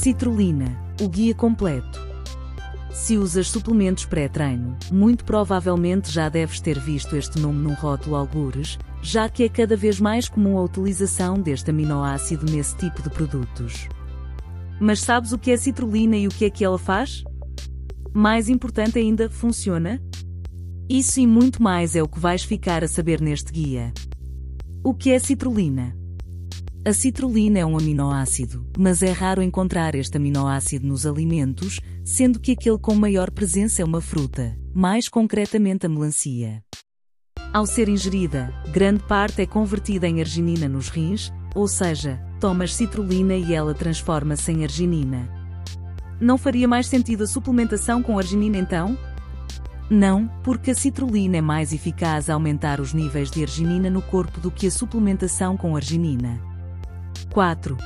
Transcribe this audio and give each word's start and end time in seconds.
Citrulina, 0.00 0.78
o 1.02 1.08
guia 1.08 1.34
completo. 1.34 1.98
Se 2.92 3.18
usas 3.18 3.50
suplementos 3.50 4.04
pré-treino, 4.06 4.76
muito 4.92 5.24
provavelmente 5.24 6.08
já 6.08 6.28
deves 6.28 6.60
ter 6.60 6.78
visto 6.78 7.16
este 7.16 7.40
nome 7.40 7.58
num 7.58 7.74
rótulo 7.74 8.14
algures, 8.14 8.78
já 9.02 9.28
que 9.28 9.42
é 9.42 9.48
cada 9.48 9.76
vez 9.76 9.98
mais 9.98 10.28
comum 10.28 10.56
a 10.56 10.62
utilização 10.62 11.40
deste 11.40 11.70
aminoácido 11.70 12.46
nesse 12.48 12.76
tipo 12.76 13.02
de 13.02 13.10
produtos. 13.10 13.88
Mas 14.78 15.00
sabes 15.00 15.32
o 15.32 15.38
que 15.38 15.50
é 15.50 15.56
citrulina 15.56 16.16
e 16.16 16.28
o 16.28 16.30
que 16.30 16.44
é 16.44 16.50
que 16.50 16.64
ela 16.64 16.78
faz? 16.78 17.24
Mais 18.14 18.48
importante 18.48 19.00
ainda, 19.00 19.28
funciona? 19.28 20.00
Isso 20.88 21.18
e 21.18 21.26
muito 21.26 21.60
mais 21.60 21.96
é 21.96 22.02
o 22.04 22.08
que 22.08 22.20
vais 22.20 22.44
ficar 22.44 22.84
a 22.84 22.88
saber 22.88 23.20
neste 23.20 23.50
guia. 23.50 23.92
O 24.84 24.94
que 24.94 25.10
é 25.10 25.18
citrulina? 25.18 25.97
A 26.84 26.92
citrulina 26.92 27.58
é 27.58 27.66
um 27.66 27.76
aminoácido, 27.76 28.64
mas 28.78 29.02
é 29.02 29.10
raro 29.10 29.42
encontrar 29.42 29.94
este 29.94 30.16
aminoácido 30.16 30.86
nos 30.86 31.06
alimentos, 31.06 31.80
sendo 32.04 32.38
que 32.38 32.52
aquele 32.52 32.78
com 32.78 32.94
maior 32.94 33.30
presença 33.30 33.82
é 33.82 33.84
uma 33.84 34.00
fruta, 34.00 34.56
mais 34.72 35.08
concretamente 35.08 35.86
a 35.86 35.88
melancia. 35.88 36.62
Ao 37.52 37.66
ser 37.66 37.88
ingerida, 37.88 38.54
grande 38.72 39.02
parte 39.02 39.42
é 39.42 39.46
convertida 39.46 40.06
em 40.06 40.20
arginina 40.20 40.68
nos 40.68 40.88
rins, 40.88 41.32
ou 41.54 41.66
seja, 41.66 42.22
tomas 42.40 42.74
citrulina 42.74 43.34
e 43.34 43.52
ela 43.52 43.74
transforma-se 43.74 44.52
em 44.52 44.62
arginina. 44.62 45.28
Não 46.20 46.38
faria 46.38 46.68
mais 46.68 46.86
sentido 46.86 47.24
a 47.24 47.26
suplementação 47.26 48.02
com 48.02 48.18
arginina 48.18 48.56
então? 48.56 48.96
Não, 49.90 50.28
porque 50.44 50.70
a 50.70 50.74
citrulina 50.74 51.38
é 51.38 51.40
mais 51.40 51.72
eficaz 51.72 52.30
a 52.30 52.34
aumentar 52.34 52.80
os 52.80 52.94
níveis 52.94 53.30
de 53.30 53.42
arginina 53.42 53.90
no 53.90 54.00
corpo 54.00 54.40
do 54.40 54.50
que 54.50 54.66
a 54.66 54.70
suplementação 54.70 55.56
com 55.56 55.74
arginina. 55.74 56.47
4. 57.38 57.76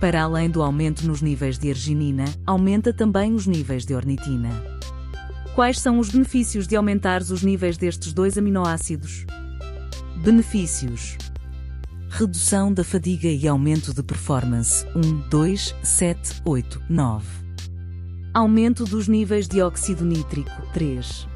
Para 0.00 0.22
além 0.24 0.50
do 0.50 0.60
aumento 0.60 1.06
nos 1.06 1.22
níveis 1.22 1.56
de 1.56 1.70
arginina, 1.70 2.24
aumenta 2.44 2.92
também 2.92 3.32
os 3.32 3.46
níveis 3.46 3.86
de 3.86 3.94
ornitina. 3.94 4.50
Quais 5.54 5.78
são 5.78 6.00
os 6.00 6.10
benefícios 6.10 6.66
de 6.66 6.74
aumentar 6.74 7.22
os 7.22 7.44
níveis 7.44 7.76
destes 7.76 8.12
dois 8.12 8.36
aminoácidos? 8.36 9.24
Benefícios: 10.16 11.16
Redução 12.08 12.74
da 12.74 12.82
fadiga 12.82 13.28
e 13.28 13.46
aumento 13.46 13.94
de 13.94 14.02
performance 14.02 14.84
1, 14.96 15.28
2, 15.30 15.74
7, 15.84 16.42
8, 16.44 16.82
9. 16.90 17.24
Aumento 18.34 18.82
dos 18.82 19.06
níveis 19.06 19.46
de 19.46 19.62
óxido 19.62 20.04
nítrico 20.04 20.50
3. 20.72 21.28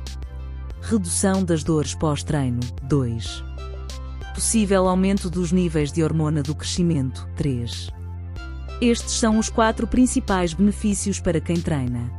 Redução 0.83 1.44
das 1.44 1.62
dores 1.62 1.94
pós-treino 1.94 2.58
2 2.88 3.49
possível 4.41 4.88
aumento 4.88 5.28
dos 5.28 5.52
níveis 5.52 5.92
de 5.92 6.02
hormona 6.02 6.42
do 6.42 6.55
crescimento. 6.55 7.28
3. 7.36 7.91
Estes 8.80 9.12
são 9.12 9.38
os 9.38 9.50
quatro 9.50 9.86
principais 9.86 10.55
benefícios 10.55 11.20
para 11.20 11.42
quem 11.42 11.60
treina. 11.60 12.10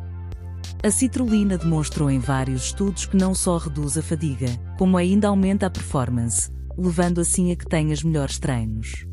A 0.83 0.91
citrulina 0.91 1.57
demonstrou 1.57 2.11
em 2.11 2.19
vários 2.19 2.65
estudos 2.65 3.07
que 3.07 3.17
não 3.17 3.33
só 3.33 3.57
reduz 3.57 3.97
a 3.97 4.03
fadiga, 4.03 4.45
como 4.77 4.97
ainda 4.97 5.29
aumenta 5.29 5.65
a 5.65 5.69
performance, 5.71 6.51
levando 6.77 7.19
assim 7.19 7.51
a 7.51 7.55
que 7.55 7.65
tenhas 7.65 8.03
melhores 8.03 8.37
treinos. 8.37 9.07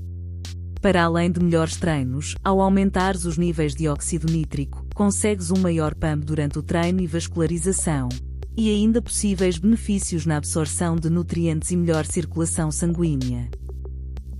Para 0.82 1.04
além 1.04 1.30
de 1.30 1.42
melhores 1.42 1.76
treinos, 1.76 2.34
ao 2.44 2.60
aumentares 2.60 3.24
os 3.24 3.38
níveis 3.38 3.74
de 3.74 3.88
óxido 3.88 4.30
nítrico, 4.30 4.84
consegues 4.94 5.50
um 5.50 5.58
maior 5.58 5.94
pump 5.94 6.26
durante 6.26 6.58
o 6.58 6.62
treino 6.62 7.00
e 7.00 7.06
vascularização, 7.06 8.10
e 8.58 8.70
ainda 8.70 9.00
possíveis 9.00 9.56
benefícios 9.56 10.26
na 10.26 10.36
absorção 10.36 10.96
de 10.96 11.08
nutrientes 11.08 11.70
e 11.70 11.76
melhor 11.76 12.04
circulação 12.04 12.72
sanguínea. 12.72 13.48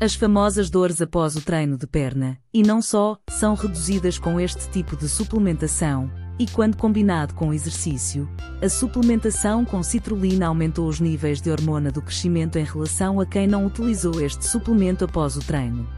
As 0.01 0.17
famosas 0.17 0.69
dores 0.69 1.01
após 1.01 1.37
o 1.37 1.41
treino 1.41 1.79
de 1.79 1.87
perna, 1.87 2.37
e 2.53 2.65
não 2.65 2.83
só, 2.83 3.17
são 3.31 3.55
reduzidas 3.55 4.19
com 4.19 4.41
este 4.41 4.69
tipo 4.71 4.97
de 4.97 5.09
suplementação, 5.09 6.11
e 6.37 6.49
quando 6.49 6.77
combinado 6.77 7.33
com 7.33 7.55
exercício, 7.55 8.29
a 8.61 8.69
suplementação 8.69 9.65
com 9.65 9.85
citrulina 9.85 10.49
aumentou 10.49 10.89
os 10.89 10.99
níveis 10.99 11.41
de 11.41 11.53
hormona 11.53 11.93
do 11.93 12.03
crescimento 12.03 12.59
em 12.59 12.65
relação 12.65 13.21
a 13.21 13.27
quem 13.27 13.47
não 13.47 13.67
utilizou 13.67 14.21
este 14.21 14.45
suplemento 14.45 15.05
após 15.05 15.37
o 15.37 15.41
treino. 15.41 15.89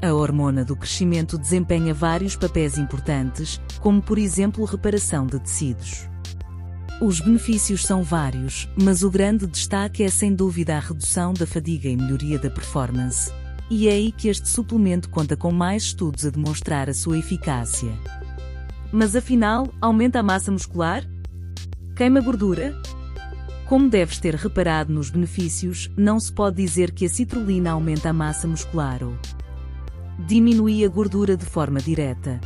A 0.00 0.14
hormona 0.14 0.64
do 0.64 0.74
crescimento 0.74 1.36
desempenha 1.36 1.92
vários 1.92 2.34
papéis 2.34 2.78
importantes, 2.78 3.60
como 3.78 4.00
por 4.00 4.16
exemplo 4.16 4.64
reparação 4.64 5.26
de 5.26 5.38
tecidos. 5.38 6.08
Os 6.98 7.20
benefícios 7.20 7.84
são 7.84 8.02
vários, 8.02 8.66
mas 8.74 9.02
o 9.02 9.10
grande 9.10 9.46
destaque 9.46 10.02
é 10.02 10.08
sem 10.08 10.34
dúvida 10.34 10.76
a 10.76 10.80
redução 10.80 11.34
da 11.34 11.46
fadiga 11.46 11.90
e 11.90 11.96
melhoria 11.96 12.38
da 12.38 12.48
performance. 12.48 13.30
E 13.68 13.86
é 13.86 13.92
aí 13.92 14.10
que 14.10 14.28
este 14.28 14.48
suplemento 14.48 15.10
conta 15.10 15.36
com 15.36 15.52
mais 15.52 15.82
estudos 15.82 16.24
a 16.24 16.30
demonstrar 16.30 16.88
a 16.88 16.94
sua 16.94 17.18
eficácia. 17.18 17.92
Mas 18.90 19.14
afinal, 19.14 19.68
aumenta 19.78 20.20
a 20.20 20.22
massa 20.22 20.50
muscular? 20.50 21.04
Queima 21.94 22.22
gordura? 22.22 22.74
Como 23.66 23.90
deves 23.90 24.18
ter 24.18 24.34
reparado 24.34 24.90
nos 24.90 25.10
benefícios, 25.10 25.90
não 25.98 26.18
se 26.18 26.32
pode 26.32 26.56
dizer 26.56 26.92
que 26.92 27.04
a 27.04 27.10
citrulina 27.10 27.72
aumenta 27.72 28.08
a 28.08 28.14
massa 28.14 28.48
muscular 28.48 29.02
ou 29.02 29.14
diminui 30.26 30.82
a 30.82 30.88
gordura 30.88 31.36
de 31.36 31.44
forma 31.44 31.78
direta. 31.78 32.40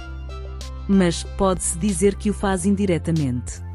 Mas 0.89 1.23
pode-se 1.23 1.79
dizer 1.79 2.17
que 2.17 2.31
o 2.31 2.35
faz 2.35 2.67
indiretamente. 2.67 3.70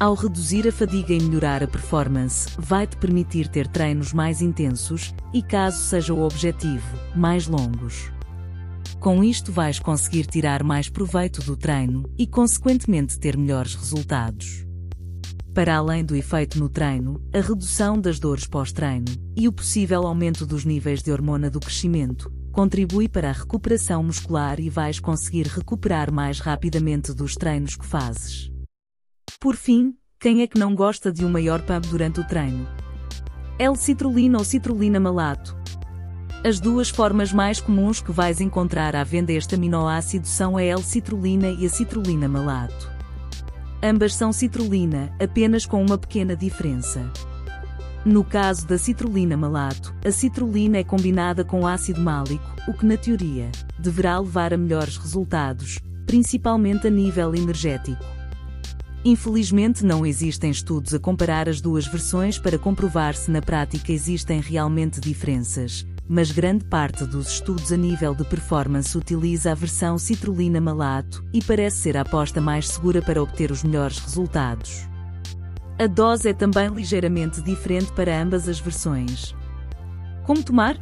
Ao 0.00 0.14
reduzir 0.14 0.68
a 0.68 0.70
fadiga 0.70 1.12
e 1.12 1.20
melhorar 1.20 1.60
a 1.60 1.66
performance, 1.66 2.48
vai-te 2.56 2.96
permitir 2.98 3.48
ter 3.48 3.66
treinos 3.66 4.12
mais 4.12 4.40
intensos 4.40 5.12
e, 5.34 5.42
caso 5.42 5.78
seja 5.78 6.14
o 6.14 6.22
objetivo, 6.22 6.86
mais 7.16 7.48
longos. 7.48 8.12
Com 9.00 9.24
isto 9.24 9.50
vais 9.50 9.80
conseguir 9.80 10.26
tirar 10.26 10.62
mais 10.62 10.88
proveito 10.88 11.42
do 11.42 11.56
treino 11.56 12.08
e, 12.16 12.28
consequentemente, 12.28 13.18
ter 13.18 13.36
melhores 13.36 13.74
resultados. 13.74 14.64
Para 15.52 15.74
além 15.74 16.04
do 16.04 16.14
efeito 16.14 16.60
no 16.60 16.68
treino, 16.68 17.20
a 17.34 17.40
redução 17.40 18.00
das 18.00 18.20
dores 18.20 18.46
pós-treino 18.46 19.12
e 19.36 19.48
o 19.48 19.52
possível 19.52 20.06
aumento 20.06 20.46
dos 20.46 20.64
níveis 20.64 21.02
de 21.02 21.10
hormona 21.10 21.50
do 21.50 21.58
crescimento 21.58 22.32
contribui 22.52 23.08
para 23.08 23.30
a 23.30 23.32
recuperação 23.32 24.04
muscular 24.04 24.60
e 24.60 24.70
vais 24.70 25.00
conseguir 25.00 25.48
recuperar 25.48 26.12
mais 26.12 26.38
rapidamente 26.38 27.12
dos 27.12 27.34
treinos 27.34 27.74
que 27.74 27.84
fazes. 27.84 28.56
Por 29.40 29.54
fim, 29.54 29.94
quem 30.18 30.42
é 30.42 30.48
que 30.48 30.58
não 30.58 30.74
gosta 30.74 31.12
de 31.12 31.24
um 31.24 31.28
maior 31.28 31.62
pump 31.62 31.86
durante 31.86 32.18
o 32.18 32.26
treino? 32.26 32.66
L-citrulina 33.56 34.36
ou 34.36 34.42
citrulina 34.42 34.98
malato. 34.98 35.56
As 36.44 36.58
duas 36.58 36.88
formas 36.88 37.32
mais 37.32 37.60
comuns 37.60 38.00
que 38.00 38.10
vais 38.10 38.40
encontrar 38.40 38.96
à 38.96 39.04
venda 39.04 39.32
este 39.32 39.54
aminoácido 39.54 40.26
são 40.26 40.56
a 40.56 40.62
L-citrulina 40.64 41.50
e 41.50 41.64
a 41.64 41.68
citrulina 41.68 42.28
malato. 42.28 42.90
Ambas 43.80 44.16
são 44.16 44.32
citrulina, 44.32 45.14
apenas 45.22 45.64
com 45.64 45.84
uma 45.84 45.96
pequena 45.96 46.34
diferença. 46.34 47.08
No 48.04 48.24
caso 48.24 48.66
da 48.66 48.76
citrulina 48.76 49.36
malato, 49.36 49.94
a 50.04 50.10
citrulina 50.10 50.78
é 50.78 50.84
combinada 50.84 51.44
com 51.44 51.64
ácido 51.64 52.00
málico, 52.00 52.44
o 52.66 52.72
que 52.72 52.84
na 52.84 52.96
teoria 52.96 53.52
deverá 53.78 54.18
levar 54.18 54.52
a 54.52 54.56
melhores 54.56 54.96
resultados, 54.96 55.78
principalmente 56.06 56.88
a 56.88 56.90
nível 56.90 57.36
energético. 57.36 58.17
Infelizmente 59.08 59.86
não 59.86 60.04
existem 60.04 60.50
estudos 60.50 60.92
a 60.92 60.98
comparar 60.98 61.48
as 61.48 61.62
duas 61.62 61.86
versões 61.86 62.38
para 62.38 62.58
comprovar 62.58 63.14
se 63.14 63.30
na 63.30 63.40
prática 63.40 63.90
existem 63.90 64.38
realmente 64.38 65.00
diferenças, 65.00 65.86
mas 66.06 66.30
grande 66.30 66.66
parte 66.66 67.06
dos 67.06 67.26
estudos 67.28 67.72
a 67.72 67.76
nível 67.78 68.14
de 68.14 68.22
performance 68.24 68.98
utiliza 68.98 69.52
a 69.52 69.54
versão 69.54 69.96
citrulina 69.96 70.60
malato 70.60 71.24
e 71.32 71.42
parece 71.42 71.78
ser 71.78 71.96
a 71.96 72.02
aposta 72.02 72.38
mais 72.38 72.68
segura 72.68 73.00
para 73.00 73.22
obter 73.22 73.50
os 73.50 73.64
melhores 73.64 73.96
resultados. 73.98 74.86
A 75.78 75.86
dose 75.86 76.28
é 76.28 76.34
também 76.34 76.68
ligeiramente 76.68 77.40
diferente 77.40 77.90
para 77.92 78.20
ambas 78.20 78.46
as 78.46 78.60
versões. 78.60 79.34
Como 80.26 80.42
tomar? 80.42 80.76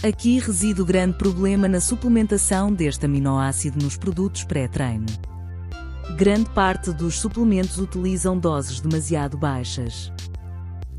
Aqui 0.00 0.38
reside 0.38 0.80
o 0.80 0.86
grande 0.86 1.18
problema 1.18 1.66
na 1.66 1.80
suplementação 1.80 2.72
deste 2.72 3.04
aminoácido 3.04 3.82
nos 3.82 3.96
produtos 3.96 4.44
pré-treino. 4.44 5.31
Grande 6.10 6.50
parte 6.50 6.92
dos 6.92 7.18
suplementos 7.18 7.78
utilizam 7.78 8.38
doses 8.38 8.80
demasiado 8.80 9.38
baixas. 9.38 10.12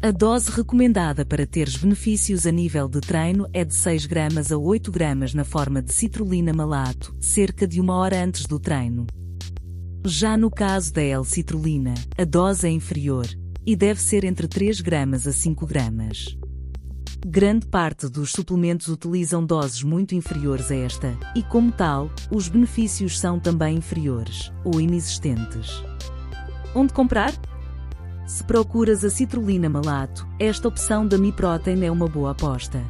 A 0.01 0.11
dose 0.11 0.49
recomendada 0.49 1.25
para 1.25 1.45
teres 1.45 1.75
benefícios 1.75 2.47
a 2.47 2.51
nível 2.51 2.89
de 2.89 2.99
treino 2.99 3.47
é 3.53 3.63
de 3.63 3.75
6 3.75 4.05
gramas 4.05 4.51
a 4.51 4.57
8 4.57 4.91
gramas 4.91 5.33
na 5.33 5.43
forma 5.43 5.81
de 5.81 5.93
citrulina 5.93 6.51
malato, 6.51 7.15
cerca 7.19 7.67
de 7.67 7.79
uma 7.79 7.95
hora 7.95 8.23
antes 8.23 8.45
do 8.45 8.59
treino. 8.59 9.05
Já 10.05 10.35
no 10.35 10.49
caso 10.49 10.91
da 10.91 11.01
L-citrulina, 11.01 11.93
a 12.17 12.25
dose 12.25 12.67
é 12.67 12.71
inferior 12.71 13.27
e 13.65 13.75
deve 13.75 14.01
ser 14.01 14.25
entre 14.25 14.47
3 14.47 14.81
gramas 14.81 15.27
a 15.27 15.31
5 15.31 15.65
gramas. 15.65 16.37
Grande 17.25 17.65
parte 17.65 18.09
dos 18.09 18.33
suplementos 18.33 18.89
utilizam 18.89 19.45
doses 19.45 19.81
muito 19.81 20.13
inferiores 20.13 20.69
a 20.69 20.75
esta, 20.75 21.17
e 21.33 21.41
como 21.41 21.71
tal, 21.71 22.11
os 22.29 22.49
benefícios 22.49 23.17
são 23.17 23.39
também 23.39 23.77
inferiores, 23.77 24.51
ou 24.65 24.81
inexistentes. 24.81 25.81
Onde 26.75 26.91
comprar? 26.91 27.31
Se 28.27 28.43
procuras 28.43 29.05
a 29.05 29.09
citrulina 29.09 29.69
malato, 29.69 30.27
esta 30.37 30.67
opção 30.67 31.07
da 31.07 31.17
Mi 31.17 31.31
Protein 31.31 31.85
é 31.85 31.91
uma 31.91 32.09
boa 32.09 32.31
aposta. 32.31 32.83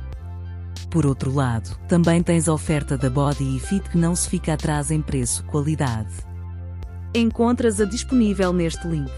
Por 0.90 1.06
outro 1.06 1.32
lado, 1.32 1.78
também 1.88 2.24
tens 2.24 2.48
a 2.48 2.54
oferta 2.54 2.98
da 2.98 3.12
Body 3.12 3.56
e 3.56 3.60
Fit 3.60 3.88
que 3.88 3.98
não 3.98 4.16
se 4.16 4.28
fica 4.28 4.54
atrás 4.54 4.90
em 4.90 5.02
preço-qualidade. 5.02 6.14
Encontras-a 7.14 7.86
disponível 7.86 8.52
neste 8.52 8.88
link. 8.88 9.12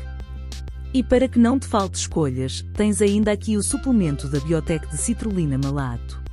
E 0.96 1.04
para 1.04 1.28
que 1.28 1.38
não 1.38 1.60
te 1.60 1.68
falte 1.68 1.96
escolhas, 1.96 2.66
tens 2.74 3.02
ainda 3.02 3.30
aqui 3.30 3.58
o 3.58 3.62
suplemento 3.62 4.30
da 4.30 4.40
Biotec 4.40 4.88
de 4.88 4.96
citrulina 4.96 5.58
malato. 5.62 6.24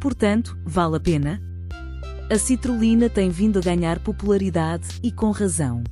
Portanto, 0.00 0.56
vale 0.64 0.96
a 0.96 1.00
pena? 1.00 1.38
A 2.30 2.38
citrulina 2.38 3.10
tem 3.10 3.28
vindo 3.28 3.58
a 3.58 3.62
ganhar 3.62 3.98
popularidade 3.98 4.88
e 5.02 5.12
com 5.12 5.30
razão. 5.30 5.84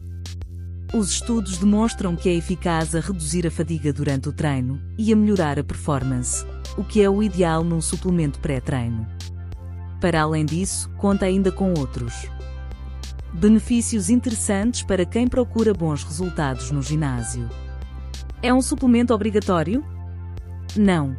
Os 0.94 1.11
estudos 1.11 1.59
demonstram 1.59 2.17
que 2.17 2.31
é 2.31 2.35
eficaz 2.35 2.94
a 2.94 3.00
reduzir 3.00 3.47
a 3.47 3.50
fadiga 3.50 3.93
durante 3.93 4.27
o 4.27 4.33
treino 4.33 4.81
e 4.97 5.12
a 5.12 5.17
melhorar 5.17 5.59
a 5.59 5.62
performance, 5.62 6.47
o 6.79 6.85
que 6.85 7.03
é 7.03 7.11
o 7.11 7.23
ideal 7.23 7.62
num 7.62 7.83
suplemento 7.83 8.41
pré-treino. 8.41 9.06
Para 10.00 10.23
além 10.23 10.47
disso, 10.47 10.88
conta 10.97 11.27
ainda 11.27 11.53
com 11.53 11.75
outros 11.75 12.15
benefícios 13.35 14.09
interessantes 14.09 14.83
para 14.83 15.05
quem 15.05 15.29
procura 15.29 15.75
bons 15.75 16.03
resultados 16.05 16.71
no 16.71 16.81
ginásio. 16.81 17.50
É 18.43 18.53
um 18.53 18.61
suplemento 18.61 19.15
obrigatório? 19.15 19.85
Não. 20.77 21.17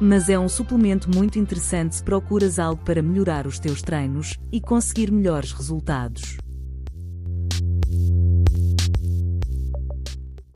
Mas 0.00 0.28
é 0.28 0.38
um 0.38 0.48
suplemento 0.48 1.10
muito 1.12 1.40
interessante 1.40 1.96
se 1.96 2.04
procuras 2.04 2.60
algo 2.60 2.80
para 2.84 3.02
melhorar 3.02 3.48
os 3.48 3.58
teus 3.58 3.82
treinos 3.82 4.38
e 4.52 4.60
conseguir 4.60 5.10
melhores 5.10 5.50
resultados. 5.50 6.36